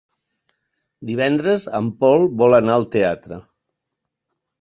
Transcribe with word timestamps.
Divendres 1.09 1.65
en 1.79 1.89
Pol 2.03 2.25
vol 2.39 2.57
anar 2.61 2.79
al 2.79 2.87
teatre. 2.97 3.39